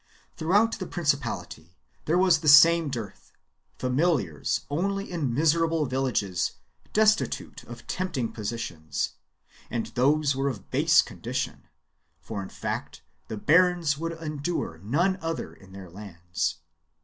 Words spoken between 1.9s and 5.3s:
there was the same dearth— familiars only